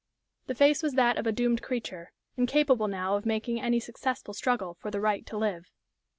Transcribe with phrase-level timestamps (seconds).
[0.47, 4.73] The face was that of a doomed creature, incapable now of making any successful struggle
[4.73, 5.69] for the right to live.